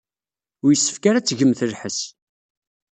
[0.65, 1.99] Ur yessefk ara ad tgemt lḥess.